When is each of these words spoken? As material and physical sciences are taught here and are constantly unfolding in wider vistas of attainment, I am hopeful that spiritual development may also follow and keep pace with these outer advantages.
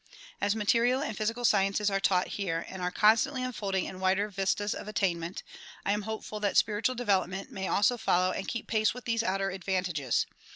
As 0.41 0.55
material 0.55 1.03
and 1.03 1.15
physical 1.15 1.45
sciences 1.45 1.91
are 1.91 1.99
taught 1.99 2.29
here 2.29 2.65
and 2.67 2.81
are 2.81 2.89
constantly 2.89 3.43
unfolding 3.43 3.85
in 3.85 3.99
wider 3.99 4.29
vistas 4.29 4.73
of 4.73 4.87
attainment, 4.87 5.43
I 5.85 5.91
am 5.91 6.01
hopeful 6.01 6.39
that 6.39 6.57
spiritual 6.57 6.95
development 6.95 7.51
may 7.51 7.67
also 7.67 7.97
follow 7.97 8.31
and 8.31 8.47
keep 8.47 8.65
pace 8.65 8.95
with 8.95 9.05
these 9.05 9.21
outer 9.21 9.51
advantages. 9.51 10.25